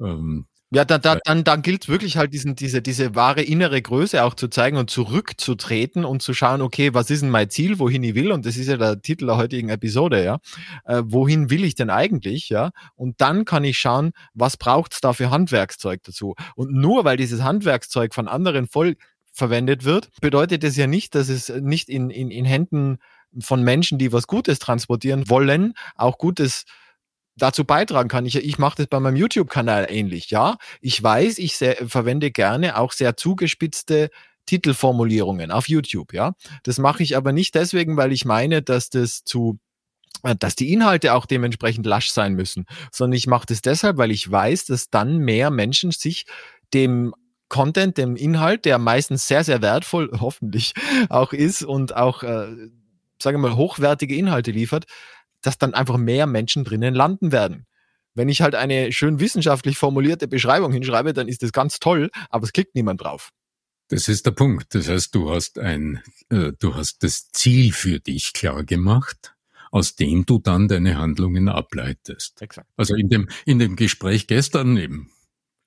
Ähm, 0.00 0.46
ja, 0.70 0.84
da, 0.84 0.98
da, 0.98 1.18
dann, 1.24 1.44
dann 1.44 1.62
gilt 1.62 1.88
wirklich 1.88 2.18
halt 2.18 2.34
diesen, 2.34 2.54
diese, 2.54 2.82
diese 2.82 3.14
wahre 3.14 3.40
innere 3.40 3.80
Größe 3.80 4.22
auch 4.22 4.34
zu 4.34 4.48
zeigen 4.48 4.76
und 4.76 4.90
zurückzutreten 4.90 6.04
und 6.04 6.20
zu 6.20 6.34
schauen, 6.34 6.60
okay, 6.60 6.92
was 6.92 7.08
ist 7.08 7.22
denn 7.22 7.30
mein 7.30 7.48
Ziel, 7.48 7.78
wohin 7.78 8.02
ich 8.02 8.14
will? 8.14 8.32
Und 8.32 8.44
das 8.44 8.58
ist 8.58 8.68
ja 8.68 8.76
der 8.76 9.00
Titel 9.00 9.26
der 9.26 9.38
heutigen 9.38 9.70
Episode, 9.70 10.22
ja. 10.22 10.38
Äh, 10.84 11.02
wohin 11.06 11.48
will 11.48 11.64
ich 11.64 11.74
denn 11.74 11.88
eigentlich, 11.88 12.50
ja? 12.50 12.70
Und 12.96 13.22
dann 13.22 13.46
kann 13.46 13.64
ich 13.64 13.78
schauen, 13.78 14.12
was 14.34 14.58
braucht 14.58 14.92
es 14.92 15.00
da 15.00 15.14
für 15.14 15.30
Handwerkszeug 15.30 16.02
dazu? 16.02 16.34
Und 16.54 16.72
nur 16.72 17.06
weil 17.06 17.16
dieses 17.16 17.42
Handwerkszeug 17.42 18.14
von 18.14 18.28
anderen 18.28 18.66
voll 18.66 18.96
verwendet 19.32 19.84
wird, 19.84 20.10
bedeutet 20.20 20.64
das 20.64 20.76
ja 20.76 20.86
nicht, 20.86 21.14
dass 21.14 21.30
es 21.30 21.48
nicht 21.48 21.88
in, 21.88 22.10
in, 22.10 22.30
in 22.30 22.44
Händen 22.44 22.98
von 23.40 23.62
Menschen, 23.62 23.98
die 23.98 24.12
was 24.12 24.26
Gutes 24.26 24.58
transportieren 24.58 25.30
wollen, 25.30 25.72
auch 25.94 26.18
Gutes 26.18 26.64
dazu 27.38 27.64
beitragen 27.64 28.08
kann. 28.08 28.26
Ich, 28.26 28.36
ich 28.36 28.58
mache 28.58 28.76
das 28.76 28.86
bei 28.88 29.00
meinem 29.00 29.16
YouTube-Kanal 29.16 29.86
ähnlich, 29.88 30.30
ja. 30.30 30.56
Ich 30.80 31.02
weiß, 31.02 31.38
ich 31.38 31.56
sehr, 31.56 31.76
verwende 31.88 32.30
gerne 32.30 32.76
auch 32.76 32.92
sehr 32.92 33.16
zugespitzte 33.16 34.10
Titelformulierungen 34.46 35.50
auf 35.50 35.68
YouTube, 35.68 36.12
ja. 36.12 36.32
Das 36.62 36.78
mache 36.78 37.02
ich 37.02 37.16
aber 37.16 37.32
nicht 37.32 37.54
deswegen, 37.54 37.96
weil 37.96 38.12
ich 38.12 38.24
meine, 38.24 38.62
dass 38.62 38.90
das 38.90 39.24
zu 39.24 39.58
äh, 40.22 40.34
dass 40.36 40.56
die 40.56 40.72
Inhalte 40.72 41.14
auch 41.14 41.26
dementsprechend 41.26 41.86
lasch 41.86 42.10
sein 42.10 42.34
müssen, 42.34 42.66
sondern 42.92 43.16
ich 43.16 43.26
mache 43.26 43.46
das 43.46 43.62
deshalb, 43.62 43.98
weil 43.98 44.10
ich 44.10 44.30
weiß, 44.30 44.66
dass 44.66 44.90
dann 44.90 45.18
mehr 45.18 45.50
Menschen 45.50 45.90
sich 45.90 46.26
dem 46.74 47.14
Content, 47.48 47.96
dem 47.96 48.16
Inhalt, 48.16 48.64
der 48.64 48.78
meistens 48.78 49.26
sehr, 49.26 49.44
sehr 49.44 49.62
wertvoll 49.62 50.10
hoffentlich 50.20 50.72
auch 51.08 51.32
ist 51.32 51.62
und 51.62 51.96
auch, 51.96 52.22
äh, 52.22 52.48
sagen 53.20 53.40
wir 53.40 53.48
mal, 53.48 53.56
hochwertige 53.56 54.14
Inhalte 54.14 54.50
liefert, 54.50 54.86
dass 55.42 55.58
dann 55.58 55.74
einfach 55.74 55.96
mehr 55.96 56.26
Menschen 56.26 56.64
drinnen 56.64 56.94
landen 56.94 57.32
werden. 57.32 57.66
Wenn 58.14 58.28
ich 58.28 58.42
halt 58.42 58.54
eine 58.54 58.92
schön 58.92 59.20
wissenschaftlich 59.20 59.78
formulierte 59.78 60.26
Beschreibung 60.26 60.72
hinschreibe, 60.72 61.12
dann 61.12 61.28
ist 61.28 61.42
das 61.42 61.52
ganz 61.52 61.78
toll, 61.78 62.10
aber 62.30 62.44
es 62.44 62.52
klickt 62.52 62.74
niemand 62.74 63.02
drauf. 63.02 63.30
Das 63.88 64.08
ist 64.08 64.26
der 64.26 64.32
Punkt. 64.32 64.74
Das 64.74 64.88
heißt, 64.88 65.14
du 65.14 65.30
hast 65.30 65.58
ein, 65.58 66.02
äh, 66.28 66.52
du 66.58 66.74
hast 66.74 67.02
das 67.02 67.30
Ziel 67.30 67.72
für 67.72 68.00
dich 68.00 68.32
klar 68.32 68.64
gemacht, 68.64 69.34
aus 69.70 69.96
dem 69.96 70.26
du 70.26 70.38
dann 70.38 70.68
deine 70.68 70.98
Handlungen 70.98 71.48
ableitest. 71.48 72.42
Exakt. 72.42 72.68
Also 72.76 72.94
in 72.94 73.08
dem, 73.08 73.28
in 73.46 73.58
dem 73.58 73.76
Gespräch 73.76 74.26
gestern 74.26 74.76
eben 74.76 75.10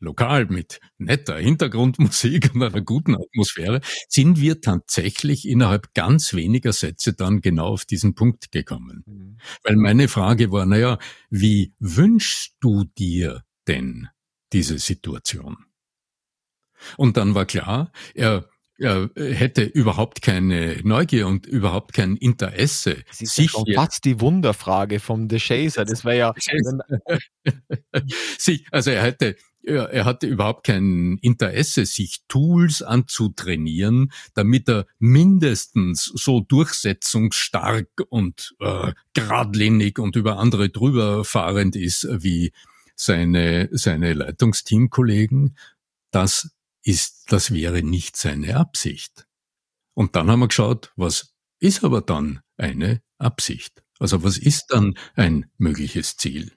lokal 0.02 0.48
mit 0.48 0.80
netter 0.98 1.38
Hintergrundmusik 1.38 2.54
und 2.54 2.64
einer 2.64 2.82
guten 2.82 3.16
Atmosphäre, 3.16 3.82
sind 4.10 4.40
wir 4.40 4.62
tatsächlich 4.62 5.48
innerhalb 5.48 5.94
ganz 5.94 6.34
weniger 6.34 6.74
Sätze 6.74 7.14
dann 7.14 7.42
genau 7.42 7.68
auf 7.68 7.86
diesen 7.86 8.16
Punkt 8.16 8.52
gekommen. 8.52 9.04
Mhm. 9.06 9.38
Weil 9.64 9.76
meine 9.78 10.08
Frage 10.08 10.52
war, 10.52 10.66
naja, 10.66 10.98
wie 11.30 11.74
wünschst 11.80 12.56
du 12.60 12.84
dir 12.84 13.44
denn 13.68 14.10
diese 14.52 14.80
Situation? 14.80 15.58
Und 16.98 17.18
dann 17.18 17.36
war 17.36 17.46
klar, 17.46 17.92
er 18.16 18.50
er 18.82 19.10
hätte 19.16 19.62
überhaupt 19.62 20.24
keine 20.24 20.80
Neugier 20.84 21.28
und 21.28 21.46
überhaupt 21.46 21.94
kein 21.94 22.18
Interesse. 22.18 23.04
Das 23.08 23.22
ist 23.22 23.36
sich 23.36 23.54
ja 23.54 23.64
fast 23.76 24.04
die 24.06 24.20
Wunderfrage 24.20 25.00
vom 25.00 25.30
The 25.30 25.38
Chaser. 25.38 25.86
Das 25.92 26.04
wäre 26.04 26.18
ja. 26.18 26.34
also 28.72 28.92
er 28.92 29.04
hätte 29.04 29.36
er, 29.64 29.90
er 29.90 30.06
hatte 30.06 30.28
überhaupt 30.28 30.66
kein 30.66 31.18
Interesse, 31.22 31.86
sich 31.86 32.24
Tools 32.28 32.82
anzutrainieren, 32.82 34.12
damit 34.34 34.70
er 34.70 34.86
mindestens 35.00 36.06
so 36.06 36.42
durchsetzungsstark 36.42 37.90
und 38.10 38.56
äh, 38.60 38.94
geradlinig 39.14 40.00
und 40.00 40.16
über 40.16 40.38
andere 40.38 40.70
drüber 40.70 41.24
fahrend 41.24 41.76
ist 41.76 42.08
wie 42.10 42.52
seine, 42.96 43.70
seine 43.72 44.14
Leitungsteamkollegen. 44.14 45.58
Das 46.12 46.52
ist, 46.84 47.32
das 47.32 47.54
wäre 47.54 47.84
nicht 47.84 48.18
seine 48.18 48.58
Absicht. 48.58 49.28
Und 49.94 50.16
dann 50.16 50.30
haben 50.30 50.40
wir 50.40 50.48
geschaut, 50.48 50.92
was 50.96 51.36
ist 51.60 51.84
aber 51.84 52.02
dann 52.02 52.42
eine 52.58 53.02
Absicht? 53.18 53.84
Also 54.00 54.24
was 54.24 54.38
ist 54.38 54.68
dann 54.70 54.96
ein 55.16 55.52
mögliches 55.58 56.18
Ziel? 56.18 56.52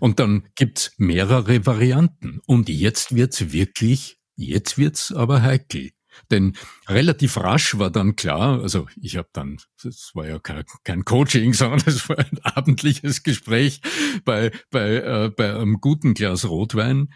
Und 0.00 0.18
dann 0.18 0.48
gibt's 0.54 0.92
mehrere 0.96 1.66
Varianten. 1.66 2.40
Und 2.46 2.68
jetzt 2.68 3.14
wird's 3.14 3.52
wirklich, 3.52 4.18
jetzt 4.36 4.78
wird's 4.78 5.12
aber 5.12 5.42
heikel. 5.42 5.90
Denn 6.30 6.56
relativ 6.88 7.36
rasch 7.36 7.78
war 7.78 7.90
dann 7.90 8.16
klar, 8.16 8.60
also 8.60 8.88
ich 9.00 9.16
habe 9.16 9.28
dann, 9.32 9.58
das 9.82 10.10
war 10.14 10.26
ja 10.26 10.38
kein, 10.38 10.64
kein 10.84 11.04
Coaching, 11.04 11.52
sondern 11.54 11.82
es 11.86 12.08
war 12.08 12.18
ein 12.18 12.38
abendliches 12.42 13.22
Gespräch 13.22 13.80
bei, 14.24 14.50
bei, 14.70 14.96
äh, 14.96 15.30
bei 15.34 15.54
einem 15.54 15.80
guten 15.80 16.14
Glas 16.14 16.48
Rotwein. 16.48 17.12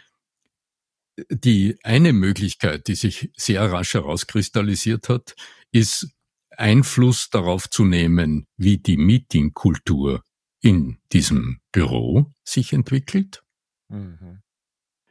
Die 1.31 1.77
eine 1.85 2.13
Möglichkeit, 2.13 2.89
die 2.89 2.97
sich 2.97 3.31
sehr 3.37 3.71
rasch 3.71 3.95
herauskristallisiert 3.95 5.09
hat, 5.09 5.37
ist 5.71 6.09
Einfluss 6.51 7.31
darauf 7.31 7.71
zu 7.71 7.85
nehmen, 7.85 8.47
wie 8.57 8.79
die 8.79 8.97
Meetingkultur 8.97 10.23
in 10.65 10.97
diesem 11.13 11.61
Büro 11.73 12.33
sich 12.43 12.73
entwickelt, 12.73 13.43
mhm. 13.89 14.41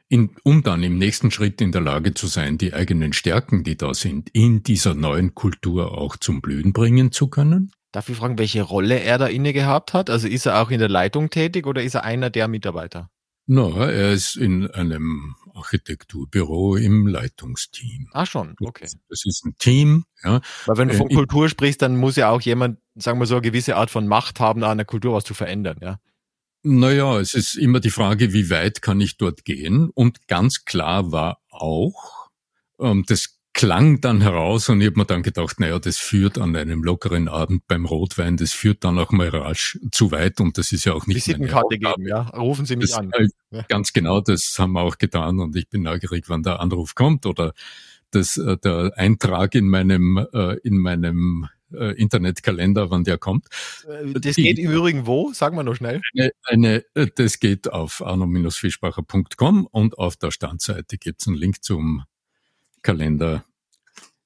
in, 0.08 0.36
um 0.42 0.64
dann 0.64 0.82
im 0.82 0.98
nächsten 0.98 1.30
Schritt 1.30 1.60
in 1.60 1.70
der 1.70 1.80
Lage 1.80 2.12
zu 2.12 2.26
sein, 2.26 2.58
die 2.58 2.74
eigenen 2.74 3.12
Stärken, 3.12 3.62
die 3.62 3.76
da 3.76 3.94
sind, 3.94 4.30
in 4.30 4.64
dieser 4.64 4.94
neuen 4.94 5.34
Kultur 5.36 5.96
auch 5.96 6.16
zum 6.16 6.40
Blühen 6.40 6.72
bringen 6.72 7.12
zu 7.12 7.28
können. 7.28 7.70
Darf 7.92 8.08
ich 8.08 8.16
fragen, 8.16 8.36
welche 8.36 8.62
Rolle 8.62 8.98
er 8.98 9.18
da 9.18 9.28
inne 9.28 9.52
gehabt 9.52 9.94
hat? 9.94 10.10
Also 10.10 10.26
ist 10.26 10.46
er 10.46 10.60
auch 10.60 10.72
in 10.72 10.80
der 10.80 10.88
Leitung 10.88 11.30
tätig 11.30 11.68
oder 11.68 11.84
ist 11.84 11.94
er 11.94 12.02
einer 12.02 12.30
der 12.30 12.48
Mitarbeiter? 12.48 13.08
Na, 13.46 13.68
no, 13.68 13.76
er 13.76 14.12
ist 14.12 14.36
in 14.36 14.70
einem 14.70 15.36
Architekturbüro 15.52 16.76
im 16.76 17.06
Leitungsteam. 17.06 18.08
Ah 18.12 18.24
schon, 18.24 18.56
okay. 18.60 18.88
Das 19.10 19.24
ist 19.24 19.44
ein 19.44 19.54
Team. 19.58 20.04
Ja. 20.22 20.40
Weil 20.64 20.78
wenn 20.78 20.88
du 20.88 20.94
von 20.94 21.10
äh, 21.10 21.14
Kultur 21.14 21.48
sprichst, 21.50 21.82
dann 21.82 21.96
muss 21.96 22.16
ja 22.16 22.30
auch 22.30 22.40
jemand, 22.40 22.78
sagen 22.94 23.18
wir 23.18 23.26
so, 23.26 23.34
eine 23.34 23.42
gewisse 23.42 23.76
Art 23.76 23.90
von 23.90 24.08
Macht 24.08 24.40
haben, 24.40 24.64
an 24.64 24.78
der 24.78 24.86
Kultur 24.86 25.14
was 25.14 25.24
zu 25.24 25.34
verändern, 25.34 25.78
ja. 25.82 26.00
Naja, 26.62 27.20
es 27.20 27.34
ist 27.34 27.56
immer 27.56 27.80
die 27.80 27.90
Frage, 27.90 28.32
wie 28.32 28.48
weit 28.48 28.80
kann 28.80 28.98
ich 29.02 29.18
dort 29.18 29.44
gehen? 29.44 29.90
Und 29.90 30.26
ganz 30.28 30.64
klar 30.64 31.12
war 31.12 31.38
auch, 31.50 32.30
ähm, 32.80 33.04
das 33.06 33.38
klang 33.54 34.00
dann 34.00 34.20
heraus 34.20 34.68
und 34.68 34.80
ich 34.80 34.88
habe 34.88 34.98
mir 34.98 35.06
dann 35.06 35.22
gedacht, 35.22 35.60
naja, 35.60 35.78
das 35.78 35.96
führt 35.96 36.38
an 36.38 36.54
einem 36.56 36.82
lockeren 36.82 37.28
Abend 37.28 37.66
beim 37.68 37.86
Rotwein, 37.86 38.36
das 38.36 38.52
führt 38.52 38.84
dann 38.84 38.98
auch 38.98 39.12
mal 39.12 39.28
rasch 39.28 39.78
zu 39.92 40.10
weit 40.10 40.40
und 40.40 40.58
das 40.58 40.72
ist 40.72 40.84
ja 40.84 40.92
auch 40.92 41.06
nicht 41.06 41.16
Visitenkarte 41.16 41.78
geben, 41.78 42.06
ja. 42.06 42.22
Rufen 42.30 42.66
Sie 42.66 42.76
mich 42.76 42.90
das, 42.90 42.98
an. 42.98 43.12
Äh, 43.12 43.62
ganz 43.68 43.92
genau, 43.92 44.20
das 44.20 44.56
haben 44.58 44.72
wir 44.72 44.82
auch 44.82 44.98
getan 44.98 45.38
und 45.38 45.56
ich 45.56 45.68
bin 45.70 45.82
neugierig, 45.82 46.24
wann 46.28 46.42
der 46.42 46.60
Anruf 46.60 46.94
kommt 46.94 47.26
oder 47.26 47.54
das, 48.10 48.36
äh, 48.36 48.56
der 48.58 48.92
Eintrag 48.96 49.54
in 49.54 49.68
meinem, 49.68 50.26
äh, 50.32 50.56
in 50.64 50.78
meinem 50.78 51.48
äh, 51.72 51.92
Internetkalender, 51.94 52.90
wann 52.90 53.04
der 53.04 53.18
kommt. 53.18 53.46
Das 54.14 54.36
geht 54.36 54.58
im 54.58 54.70
Übrigen 54.70 55.06
wo? 55.06 55.32
Sagen 55.32 55.56
wir 55.56 55.62
noch 55.62 55.76
schnell. 55.76 56.00
Eine, 56.44 56.84
eine, 56.94 57.08
das 57.14 57.38
geht 57.38 57.72
auf 57.72 58.04
arno-fischbacher.com 58.04 59.66
und 59.66 59.98
auf 59.98 60.16
der 60.16 60.32
Standseite 60.32 60.98
gibt 60.98 61.20
es 61.20 61.28
einen 61.28 61.36
Link 61.36 61.62
zum 61.62 62.04
Kalender. 62.84 63.44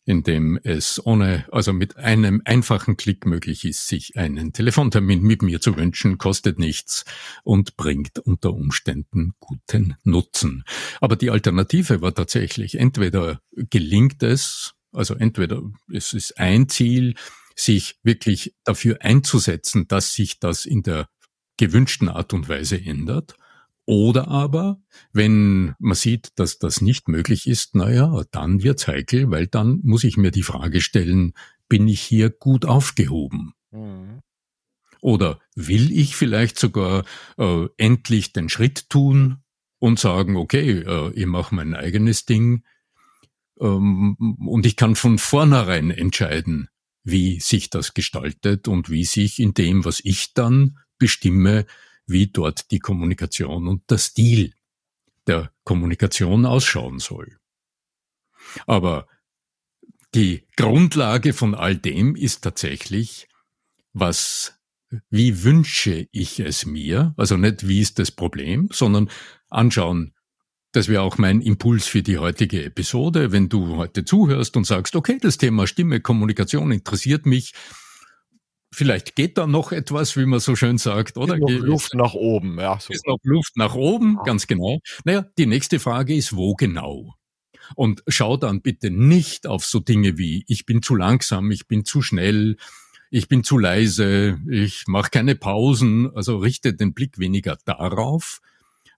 in 0.08 0.22
dem 0.22 0.58
es 0.64 1.04
ohne, 1.04 1.46
also 1.52 1.74
mit 1.74 1.98
einem 1.98 2.40
einfachen 2.46 2.96
Klick 2.96 3.26
möglich 3.26 3.66
ist, 3.66 3.88
sich 3.88 4.16
einen 4.16 4.54
Telefontermin 4.54 5.20
mit 5.20 5.42
mir 5.42 5.60
zu 5.60 5.76
wünschen, 5.76 6.16
kostet 6.16 6.58
nichts 6.58 7.04
und 7.44 7.76
bringt 7.76 8.18
unter 8.18 8.54
Umständen 8.54 9.34
guten 9.38 9.96
Nutzen. 10.04 10.64
Aber 11.02 11.14
die 11.14 11.28
Alternative 11.28 12.00
war 12.00 12.14
tatsächlich, 12.14 12.76
entweder 12.76 13.42
gelingt 13.52 14.22
es, 14.22 14.72
also 14.92 15.14
entweder 15.14 15.62
es 15.92 16.14
ist 16.14 16.38
ein 16.38 16.70
Ziel, 16.70 17.14
sich 17.54 17.98
wirklich 18.02 18.54
dafür 18.64 19.02
einzusetzen, 19.02 19.88
dass 19.88 20.14
sich 20.14 20.40
das 20.40 20.64
in 20.64 20.82
der 20.82 21.10
gewünschten 21.58 22.08
Art 22.08 22.32
und 22.32 22.48
Weise 22.48 22.80
ändert, 22.80 23.36
oder 23.88 24.28
aber, 24.28 24.82
wenn 25.14 25.74
man 25.78 25.94
sieht, 25.94 26.38
dass 26.38 26.58
das 26.58 26.82
nicht 26.82 27.08
möglich 27.08 27.46
ist, 27.46 27.74
naja, 27.74 28.22
dann 28.32 28.62
wird's 28.62 28.86
heikel, 28.86 29.30
weil 29.30 29.46
dann 29.46 29.80
muss 29.82 30.04
ich 30.04 30.18
mir 30.18 30.30
die 30.30 30.42
Frage 30.42 30.82
stellen, 30.82 31.32
bin 31.70 31.88
ich 31.88 32.02
hier 32.02 32.28
gut 32.28 32.66
aufgehoben? 32.66 33.54
Mhm. 33.70 34.20
Oder 35.00 35.40
will 35.54 35.90
ich 35.90 36.16
vielleicht 36.16 36.58
sogar 36.58 37.06
äh, 37.38 37.66
endlich 37.78 38.34
den 38.34 38.50
Schritt 38.50 38.90
tun 38.90 39.38
und 39.78 39.98
sagen, 39.98 40.36
okay, 40.36 40.80
äh, 40.80 41.10
ich 41.14 41.24
mache 41.24 41.54
mein 41.54 41.72
eigenes 41.72 42.26
Ding 42.26 42.64
ähm, 43.58 44.16
und 44.46 44.66
ich 44.66 44.76
kann 44.76 44.96
von 44.96 45.16
vornherein 45.16 45.90
entscheiden, 45.90 46.68
wie 47.04 47.40
sich 47.40 47.70
das 47.70 47.94
gestaltet 47.94 48.68
und 48.68 48.90
wie 48.90 49.06
sich 49.06 49.38
in 49.38 49.54
dem, 49.54 49.86
was 49.86 50.00
ich 50.04 50.34
dann 50.34 50.76
bestimme, 50.98 51.64
wie 52.08 52.26
dort 52.26 52.70
die 52.70 52.78
Kommunikation 52.78 53.68
und 53.68 53.88
der 53.90 53.98
Stil 53.98 54.54
der 55.26 55.52
Kommunikation 55.64 56.46
ausschauen 56.46 56.98
soll. 56.98 57.38
Aber 58.66 59.06
die 60.14 60.46
Grundlage 60.56 61.34
von 61.34 61.54
all 61.54 61.76
dem 61.76 62.16
ist 62.16 62.42
tatsächlich, 62.42 63.28
was, 63.92 64.58
wie 65.10 65.44
wünsche 65.44 66.08
ich 66.12 66.40
es 66.40 66.64
mir? 66.64 67.14
Also 67.18 67.36
nicht, 67.36 67.68
wie 67.68 67.80
ist 67.80 67.98
das 67.98 68.10
Problem, 68.10 68.70
sondern 68.72 69.10
anschauen, 69.48 70.14
das 70.72 70.88
wäre 70.88 71.02
auch 71.02 71.18
mein 71.18 71.40
Impuls 71.40 71.86
für 71.86 72.02
die 72.02 72.18
heutige 72.18 72.64
Episode. 72.64 73.32
Wenn 73.32 73.48
du 73.48 73.76
heute 73.76 74.04
zuhörst 74.04 74.56
und 74.56 74.64
sagst, 74.64 74.96
okay, 74.96 75.18
das 75.20 75.38
Thema 75.38 75.66
Stimme, 75.66 76.00
Kommunikation 76.00 76.72
interessiert 76.72 77.26
mich, 77.26 77.54
Vielleicht 78.70 79.16
geht 79.16 79.38
da 79.38 79.46
noch 79.46 79.72
etwas, 79.72 80.16
wie 80.16 80.26
man 80.26 80.40
so 80.40 80.54
schön 80.54 80.76
sagt, 80.76 81.16
oder? 81.16 81.34
Ist 81.34 81.40
noch 81.40 81.50
Luft 81.50 81.94
nach 81.94 82.14
oben, 82.14 82.58
ja. 82.58 82.78
So. 82.78 82.92
Ist 82.92 83.06
noch 83.06 83.18
Luft 83.22 83.56
nach 83.56 83.74
oben, 83.74 84.16
ja. 84.16 84.22
ganz 84.24 84.46
genau. 84.46 84.80
Naja, 85.04 85.24
die 85.38 85.46
nächste 85.46 85.80
Frage 85.80 86.14
ist, 86.14 86.36
wo 86.36 86.54
genau? 86.54 87.14
Und 87.74 88.02
schau 88.08 88.36
dann 88.36 88.60
bitte 88.60 88.90
nicht 88.90 89.46
auf 89.46 89.64
so 89.64 89.80
Dinge 89.80 90.18
wie, 90.18 90.44
ich 90.48 90.66
bin 90.66 90.82
zu 90.82 90.94
langsam, 90.94 91.50
ich 91.50 91.66
bin 91.66 91.84
zu 91.84 92.02
schnell, 92.02 92.56
ich 93.10 93.28
bin 93.28 93.42
zu 93.42 93.58
leise, 93.58 94.38
ich 94.50 94.84
mache 94.86 95.10
keine 95.10 95.34
Pausen. 95.34 96.14
Also 96.14 96.36
richte 96.36 96.74
den 96.74 96.92
Blick 96.92 97.18
weniger 97.18 97.56
darauf, 97.64 98.40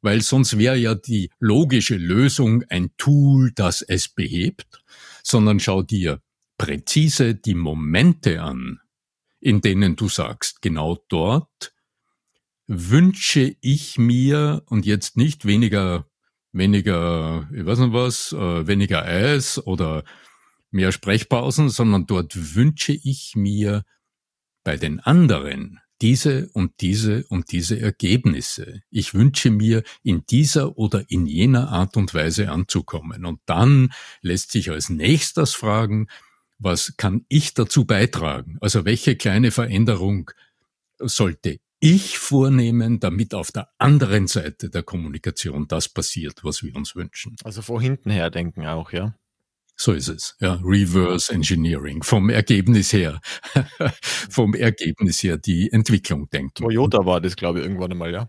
weil 0.02 0.22
sonst 0.22 0.58
wäre 0.58 0.76
ja 0.76 0.94
die 0.94 1.30
logische 1.38 1.96
Lösung 1.96 2.64
ein 2.68 2.90
Tool, 2.96 3.52
das 3.54 3.82
es 3.82 4.08
behebt, 4.08 4.82
sondern 5.22 5.60
schau 5.60 5.82
dir 5.82 6.20
präzise 6.58 7.34
die 7.34 7.54
Momente 7.54 8.42
an, 8.42 8.80
in 9.40 9.60
denen 9.60 9.96
du 9.96 10.08
sagst, 10.08 10.62
genau 10.62 10.98
dort 11.08 11.74
wünsche 12.66 13.56
ich 13.60 13.98
mir 13.98 14.62
und 14.66 14.86
jetzt 14.86 15.16
nicht 15.16 15.44
weniger, 15.44 16.06
weniger, 16.52 17.48
ich 17.52 17.66
weiß 17.66 17.80
nicht 17.80 17.92
was, 17.92 18.32
äh, 18.32 18.66
weniger 18.66 19.02
Eis 19.02 19.58
oder 19.66 20.04
mehr 20.70 20.92
Sprechpausen, 20.92 21.68
sondern 21.68 22.06
dort 22.06 22.54
wünsche 22.54 22.92
ich 22.92 23.34
mir 23.34 23.84
bei 24.62 24.76
den 24.76 25.00
anderen 25.00 25.80
diese 26.00 26.48
und 26.52 26.80
diese 26.80 27.24
und 27.28 27.52
diese 27.52 27.78
Ergebnisse. 27.78 28.82
Ich 28.88 29.14
wünsche 29.14 29.50
mir 29.50 29.82
in 30.02 30.24
dieser 30.26 30.78
oder 30.78 31.04
in 31.10 31.26
jener 31.26 31.70
Art 31.70 31.96
und 31.96 32.14
Weise 32.14 32.50
anzukommen. 32.50 33.26
Und 33.26 33.40
dann 33.46 33.92
lässt 34.22 34.50
sich 34.50 34.70
als 34.70 34.88
nächstes 34.88 35.54
fragen, 35.54 36.06
was 36.60 36.94
kann 36.96 37.24
ich 37.28 37.54
dazu 37.54 37.84
beitragen? 37.84 38.58
Also 38.60 38.84
welche 38.84 39.16
kleine 39.16 39.50
Veränderung 39.50 40.30
sollte 40.98 41.58
ich 41.80 42.18
vornehmen, 42.18 43.00
damit 43.00 43.34
auf 43.34 43.50
der 43.50 43.70
anderen 43.78 44.26
Seite 44.26 44.68
der 44.68 44.82
Kommunikation 44.82 45.66
das 45.66 45.88
passiert, 45.88 46.44
was 46.44 46.62
wir 46.62 46.76
uns 46.76 46.94
wünschen? 46.94 47.36
Also 47.42 47.62
vor 47.62 47.80
hinten 47.80 48.10
her 48.10 48.30
denken 48.30 48.66
auch, 48.66 48.92
ja? 48.92 49.16
So 49.76 49.92
ist 49.92 50.08
es, 50.08 50.36
ja. 50.40 50.60
Reverse 50.62 51.32
Engineering. 51.32 52.02
Vom 52.02 52.28
Ergebnis 52.28 52.92
her, 52.92 53.18
vom 54.28 54.52
Ergebnis 54.52 55.22
her 55.22 55.38
die 55.38 55.72
Entwicklung 55.72 56.28
denken. 56.28 56.64
Toyota 56.64 57.06
war 57.06 57.22
das, 57.22 57.34
glaube 57.34 57.60
ich, 57.60 57.64
irgendwann 57.64 57.92
einmal, 57.92 58.12
ja. 58.12 58.28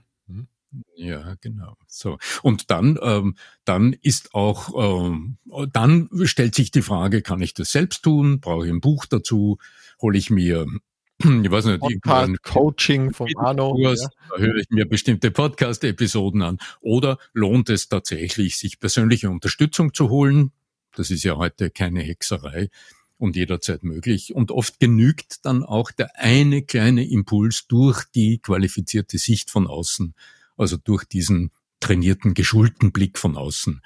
Ja, 0.95 1.35
genau. 1.41 1.75
So. 1.87 2.17
Und 2.41 2.71
dann, 2.71 2.97
ähm, 3.01 3.35
dann 3.65 3.93
ist 3.93 4.33
auch, 4.33 5.03
ähm, 5.09 5.37
dann 5.71 6.09
stellt 6.23 6.55
sich 6.55 6.71
die 6.71 6.81
Frage, 6.81 7.21
kann 7.21 7.41
ich 7.41 7.53
das 7.53 7.71
selbst 7.71 8.03
tun? 8.03 8.39
Brauche 8.39 8.65
ich 8.65 8.71
ein 8.71 8.81
Buch 8.81 9.05
dazu? 9.05 9.57
Hole 10.01 10.17
ich 10.17 10.29
mir, 10.29 10.65
ich 11.19 11.51
weiß 11.51 11.65
nicht, 11.65 11.79
Podcast 11.79 12.43
Coaching 12.43 13.13
vom 13.13 13.27
Arno. 13.37 13.75
ja. 13.77 13.93
Da 14.29 14.37
höre 14.37 14.57
ich 14.57 14.69
mir 14.69 14.85
bestimmte 14.87 15.31
Podcast-Episoden 15.31 16.41
an. 16.41 16.57
Oder 16.79 17.17
lohnt 17.33 17.69
es 17.69 17.89
tatsächlich, 17.89 18.57
sich 18.57 18.79
persönliche 18.79 19.29
Unterstützung 19.29 19.93
zu 19.93 20.09
holen? 20.09 20.51
Das 20.95 21.09
ist 21.09 21.23
ja 21.23 21.35
heute 21.37 21.69
keine 21.69 22.01
Hexerei 22.01 22.69
und 23.17 23.35
jederzeit 23.35 23.83
möglich. 23.83 24.33
Und 24.33 24.51
oft 24.51 24.79
genügt 24.79 25.45
dann 25.45 25.63
auch 25.63 25.91
der 25.91 26.17
eine 26.17 26.63
kleine 26.63 27.07
Impuls 27.07 27.67
durch 27.67 28.05
die 28.15 28.39
qualifizierte 28.39 29.17
Sicht 29.17 29.51
von 29.51 29.67
außen 29.67 30.15
also 30.57 30.77
durch 30.77 31.05
diesen 31.05 31.51
trainierten, 31.79 32.33
geschulten 32.33 32.91
Blick 32.91 33.17
von 33.17 33.37
außen, 33.37 33.81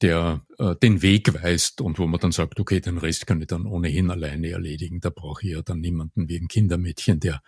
der 0.00 0.44
äh, 0.58 0.74
den 0.76 1.02
Weg 1.02 1.34
weist 1.42 1.80
und 1.80 1.98
wo 1.98 2.06
man 2.06 2.20
dann 2.20 2.32
sagt, 2.32 2.58
okay, 2.58 2.80
den 2.80 2.98
Rest 2.98 3.26
kann 3.26 3.40
ich 3.40 3.48
dann 3.48 3.66
ohnehin 3.66 4.10
alleine 4.10 4.50
erledigen. 4.50 5.00
Da 5.00 5.10
brauche 5.10 5.46
ich 5.46 5.52
ja 5.52 5.62
dann 5.62 5.80
niemanden 5.80 6.28
wie 6.28 6.38
ein 6.38 6.48
Kindermädchen, 6.48 7.20
der 7.20 7.42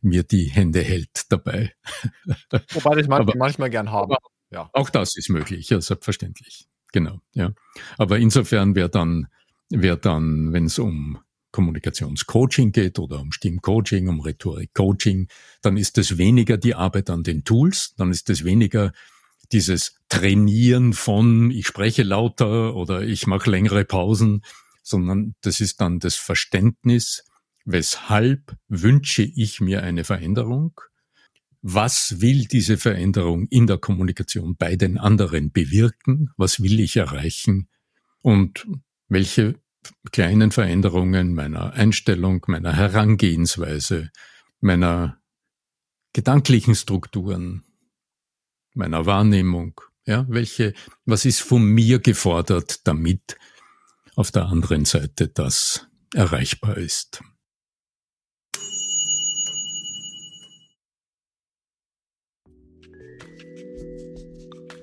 mir 0.00 0.24
die 0.24 0.46
Hände 0.46 0.80
hält 0.80 1.30
dabei. 1.30 1.74
Wobei 2.72 2.98
ich 2.98 3.08
manchmal, 3.08 3.36
manchmal 3.36 3.70
gern 3.70 3.90
habe. 3.90 4.16
Ja. 4.50 4.68
Auch 4.72 4.90
das 4.90 5.16
ist 5.16 5.30
möglich, 5.30 5.70
ja, 5.70 5.80
selbstverständlich. 5.80 6.66
Genau, 6.92 7.20
ja. 7.32 7.52
Aber 7.96 8.18
insofern 8.18 8.74
wäre 8.74 8.90
dann, 8.90 9.28
wäre 9.70 9.96
dann, 9.96 10.52
wenn 10.52 10.66
es 10.66 10.78
um 10.78 11.18
Kommunikationscoaching 11.52 12.72
geht 12.72 12.98
oder 12.98 13.20
um 13.20 13.30
Stimmcoaching, 13.30 14.08
um 14.08 14.20
Rhetorikcoaching, 14.20 15.28
dann 15.60 15.76
ist 15.76 15.98
es 15.98 16.18
weniger 16.18 16.56
die 16.56 16.74
Arbeit 16.74 17.10
an 17.10 17.22
den 17.22 17.44
Tools, 17.44 17.94
dann 17.96 18.10
ist 18.10 18.28
es 18.30 18.44
weniger 18.44 18.92
dieses 19.52 19.94
Trainieren 20.08 20.92
von 20.94 21.50
ich 21.50 21.66
spreche 21.66 22.02
lauter 22.02 22.74
oder 22.74 23.02
ich 23.02 23.26
mache 23.26 23.50
längere 23.50 23.84
Pausen, 23.84 24.42
sondern 24.82 25.34
das 25.42 25.60
ist 25.60 25.80
dann 25.80 26.00
das 26.00 26.16
Verständnis, 26.16 27.24
weshalb 27.64 28.56
wünsche 28.68 29.22
ich 29.22 29.60
mir 29.60 29.82
eine 29.82 30.04
Veränderung, 30.04 30.80
was 31.60 32.20
will 32.20 32.46
diese 32.46 32.76
Veränderung 32.76 33.46
in 33.48 33.66
der 33.66 33.78
Kommunikation 33.78 34.56
bei 34.56 34.74
den 34.74 34.98
anderen 34.98 35.52
bewirken, 35.52 36.30
was 36.36 36.60
will 36.60 36.80
ich 36.80 36.96
erreichen? 36.96 37.68
Und 38.20 38.66
welche 39.08 39.54
kleinen 40.12 40.52
Veränderungen 40.52 41.34
meiner 41.34 41.72
Einstellung, 41.72 42.44
meiner 42.46 42.72
Herangehensweise, 42.72 44.10
meiner 44.60 45.20
gedanklichen 46.12 46.74
Strukturen, 46.74 47.64
meiner 48.74 49.06
Wahrnehmung, 49.06 49.80
ja, 50.04 50.26
welche, 50.28 50.74
was 51.04 51.24
ist 51.24 51.40
von 51.40 51.64
mir 51.64 51.98
gefordert, 51.98 52.86
damit 52.86 53.36
auf 54.14 54.30
der 54.30 54.46
anderen 54.46 54.84
Seite 54.84 55.28
das 55.28 55.86
erreichbar 56.14 56.76
ist. 56.76 57.22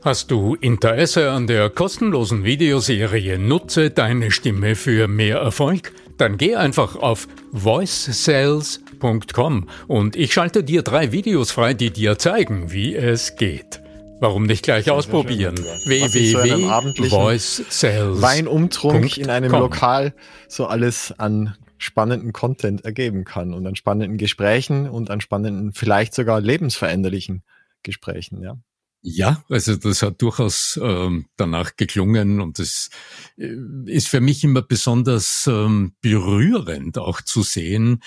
Hast 0.01 0.31
du 0.31 0.55
Interesse 0.55 1.29
an 1.29 1.45
der 1.45 1.69
kostenlosen 1.69 2.45
Videoserie 2.45 3.37
Nutze 3.37 3.89
deine 3.89 4.31
Stimme 4.31 4.75
für 4.75 5.09
mehr 5.09 5.39
Erfolg? 5.39 5.91
Dann 6.17 6.37
geh 6.37 6.55
einfach 6.55 6.95
auf 6.95 7.27
voicesales.com 7.51 9.67
und 9.87 10.15
ich 10.15 10.33
schalte 10.33 10.63
dir 10.63 10.83
drei 10.83 11.11
Videos 11.11 11.51
frei, 11.51 11.73
die 11.73 11.91
dir 11.91 12.17
zeigen, 12.17 12.71
wie 12.71 12.95
es 12.95 13.35
geht. 13.35 13.81
Warum 14.21 14.43
nicht 14.43 14.63
gleich 14.63 14.85
sehr 14.85 14.93
ausprobieren? 14.93 15.57
www.voicesales. 15.57 18.21
Weinumtrunk 18.21 19.17
in 19.17 19.29
einem 19.29 19.51
Lokal 19.51 20.13
so 20.47 20.65
alles 20.65 21.13
an 21.17 21.57
spannenden 21.77 22.31
Content 22.31 22.85
ergeben 22.85 23.25
kann 23.25 23.53
und 23.53 23.67
an 23.67 23.75
spannenden 23.75 24.17
Gesprächen 24.17 24.89
und 24.89 25.11
an 25.11 25.19
spannenden, 25.19 25.73
vielleicht 25.73 26.13
sogar 26.13 26.39
lebensveränderlichen 26.39 27.43
Gesprächen, 27.83 28.41
ja. 28.41 28.55
Ja, 29.01 29.43
also 29.49 29.77
das 29.77 30.01
hat 30.01 30.21
durchaus 30.21 30.77
ähm, 30.81 31.27
danach 31.37 31.77
geklungen 31.77 32.41
und 32.41 32.59
es 32.59 32.89
äh, 33.37 33.55
ist 33.85 34.09
für 34.09 34.19
mich 34.19 34.43
immer 34.43 34.61
besonders 34.61 35.47
ähm, 35.47 35.93
berührend 36.01 36.97
auch 36.97 37.21
zu 37.21 37.41
sehen, 37.41 38.01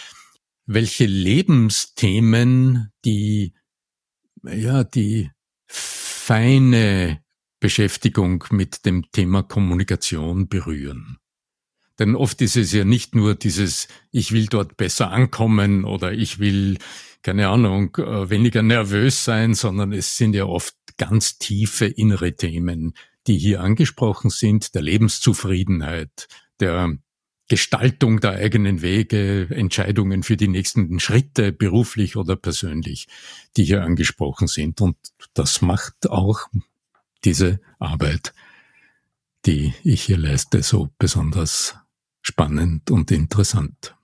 welche 0.66 1.06
Lebensthemen 1.06 2.90
die, 3.06 3.54
ja, 4.42 4.84
die 4.84 5.30
feine 5.66 7.22
Beschäftigung 7.58 8.44
mit 8.50 8.84
dem 8.84 9.10
Thema 9.12 9.42
Kommunikation 9.42 10.48
berühren. 10.48 11.18
Denn 11.98 12.16
oft 12.16 12.42
ist 12.42 12.56
es 12.56 12.72
ja 12.72 12.84
nicht 12.84 13.14
nur 13.14 13.34
dieses, 13.34 13.88
ich 14.10 14.32
will 14.32 14.46
dort 14.46 14.76
besser 14.76 15.10
ankommen 15.10 15.84
oder 15.84 16.12
ich 16.12 16.38
will, 16.38 16.78
keine 17.22 17.48
Ahnung, 17.48 17.94
äh, 17.96 18.28
weniger 18.28 18.62
nervös 18.62 19.24
sein, 19.24 19.54
sondern 19.54 19.92
es 19.92 20.16
sind 20.16 20.34
ja 20.34 20.44
oft 20.44 20.74
ganz 20.96 21.38
tiefe 21.38 21.86
innere 21.86 22.34
Themen, 22.34 22.94
die 23.26 23.38
hier 23.38 23.60
angesprochen 23.60 24.30
sind, 24.30 24.74
der 24.74 24.82
Lebenszufriedenheit, 24.82 26.28
der 26.60 26.96
Gestaltung 27.48 28.20
der 28.20 28.32
eigenen 28.32 28.80
Wege, 28.82 29.48
Entscheidungen 29.50 30.22
für 30.22 30.36
die 30.36 30.48
nächsten 30.48 30.98
Schritte, 31.00 31.52
beruflich 31.52 32.16
oder 32.16 32.36
persönlich, 32.36 33.08
die 33.56 33.64
hier 33.64 33.82
angesprochen 33.82 34.46
sind. 34.46 34.80
Und 34.80 34.96
das 35.34 35.60
macht 35.60 36.08
auch 36.08 36.48
diese 37.24 37.60
Arbeit, 37.78 38.32
die 39.44 39.74
ich 39.84 40.04
hier 40.04 40.18
leiste, 40.18 40.62
so 40.62 40.90
besonders 40.98 41.76
spannend 42.22 42.90
und 42.90 43.10
interessant. 43.10 43.94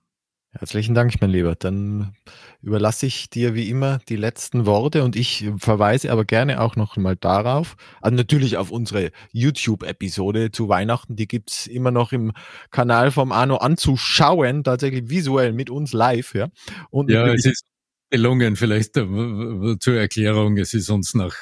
Herzlichen 0.53 0.95
Dank, 0.95 1.21
mein 1.21 1.31
Lieber. 1.31 1.55
Dann 1.55 2.15
überlasse 2.63 3.07
ich 3.07 3.29
dir 3.29 3.55
wie 3.55 3.69
immer 3.69 3.99
die 4.09 4.17
letzten 4.17 4.65
Worte 4.65 5.05
und 5.05 5.15
ich 5.15 5.51
verweise 5.59 6.11
aber 6.11 6.25
gerne 6.25 6.61
auch 6.61 6.75
noch 6.75 6.97
mal 6.97 7.17
darauf, 7.17 7.77
also 8.01 8.17
natürlich 8.17 8.57
auf 8.57 8.71
unsere 8.71 9.13
YouTube-Episode 9.33 10.51
zu 10.51 10.69
Weihnachten, 10.69 11.17
die 11.17 11.29
gibt's 11.29 11.67
immer 11.67 11.91
noch 11.91 12.13
im 12.13 12.33
Kanal 12.71 13.11
vom 13.11 13.31
Arno 13.31 13.57
anzuschauen, 13.57 14.65
tatsächlich 14.65 15.11
visuell 15.11 15.53
mit 15.53 15.69
uns 15.69 15.93
live. 15.93 16.35
Ja, 16.35 16.49
und 16.91 17.11
ja 17.11 17.27
es 17.33 17.45
ist 17.45 17.65
gelungen, 18.11 18.57
vielleicht 18.57 18.97
äh, 18.97 19.79
zur 19.79 19.95
Erklärung, 19.95 20.57
es 20.57 20.73
ist 20.73 20.89
uns 20.89 21.15
nach 21.15 21.37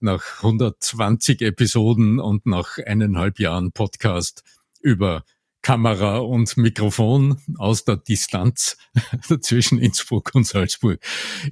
nach 0.00 0.42
120 0.42 1.40
Episoden 1.42 2.20
und 2.20 2.46
nach 2.46 2.78
eineinhalb 2.78 3.40
Jahren 3.40 3.72
Podcast 3.72 4.42
über 4.80 5.24
Kamera 5.64 6.18
und 6.18 6.58
Mikrofon 6.58 7.40
aus 7.56 7.86
der 7.86 7.96
Distanz 7.96 8.76
zwischen 9.40 9.78
Innsbruck 9.78 10.32
und 10.34 10.46
Salzburg 10.46 11.00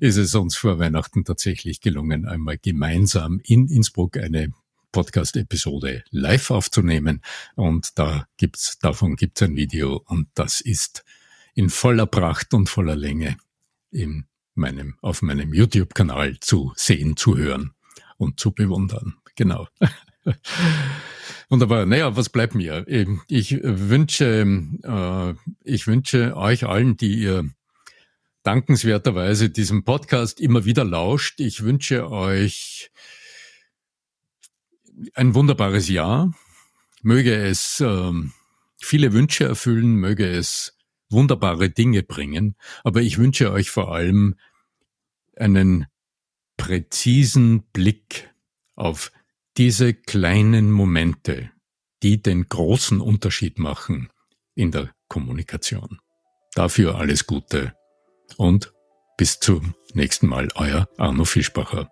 ist 0.00 0.18
es 0.18 0.34
uns 0.34 0.54
vor 0.54 0.78
Weihnachten 0.78 1.24
tatsächlich 1.24 1.80
gelungen, 1.80 2.28
einmal 2.28 2.58
gemeinsam 2.58 3.40
in 3.42 3.68
Innsbruck 3.68 4.18
eine 4.18 4.52
Podcast-Episode 4.92 6.04
live 6.10 6.50
aufzunehmen. 6.50 7.22
Und 7.54 7.98
da 7.98 8.28
gibt's, 8.36 8.78
davon 8.78 9.16
gibt's 9.16 9.40
ein 9.40 9.56
Video 9.56 10.02
und 10.04 10.28
das 10.34 10.60
ist 10.60 11.04
in 11.54 11.70
voller 11.70 12.04
Pracht 12.04 12.52
und 12.52 12.68
voller 12.68 12.96
Länge 12.96 13.38
in 13.90 14.26
meinem, 14.54 14.98
auf 15.00 15.22
meinem 15.22 15.54
YouTube-Kanal 15.54 16.38
zu 16.38 16.74
sehen, 16.76 17.16
zu 17.16 17.38
hören 17.38 17.72
und 18.18 18.38
zu 18.38 18.52
bewundern. 18.52 19.14
Genau. 19.36 19.68
Wunderbar. 21.48 21.86
Naja, 21.86 22.16
was 22.16 22.28
bleibt 22.28 22.54
mir? 22.54 22.84
Ähm, 22.88 23.22
ich 23.28 23.58
wünsche, 23.62 24.46
äh, 24.82 25.34
ich 25.64 25.86
wünsche 25.86 26.36
euch 26.36 26.66
allen, 26.66 26.96
die 26.96 27.14
ihr 27.22 27.50
dankenswerterweise 28.42 29.50
diesem 29.50 29.84
Podcast 29.84 30.40
immer 30.40 30.64
wieder 30.64 30.84
lauscht. 30.84 31.40
Ich 31.40 31.62
wünsche 31.62 32.10
euch 32.10 32.90
ein 35.14 35.34
wunderbares 35.34 35.88
Jahr. 35.88 36.34
Möge 37.02 37.34
es 37.34 37.80
äh, 37.80 38.12
viele 38.78 39.12
Wünsche 39.12 39.44
erfüllen, 39.44 39.94
möge 39.96 40.26
es 40.26 40.76
wunderbare 41.10 41.70
Dinge 41.70 42.02
bringen. 42.02 42.56
Aber 42.84 43.00
ich 43.00 43.18
wünsche 43.18 43.52
euch 43.52 43.70
vor 43.70 43.94
allem 43.94 44.36
einen 45.36 45.86
präzisen 46.56 47.64
Blick 47.72 48.30
auf 48.74 49.12
diese 49.56 49.94
kleinen 49.94 50.70
Momente, 50.70 51.50
die 52.02 52.22
den 52.22 52.48
großen 52.48 53.00
Unterschied 53.00 53.58
machen 53.58 54.10
in 54.54 54.70
der 54.70 54.90
Kommunikation. 55.08 56.00
Dafür 56.54 56.96
alles 56.96 57.26
Gute 57.26 57.74
und 58.36 58.72
bis 59.16 59.40
zum 59.40 59.74
nächsten 59.94 60.26
Mal, 60.26 60.48
euer 60.54 60.88
Arno 60.96 61.24
Fischbacher. 61.24 61.90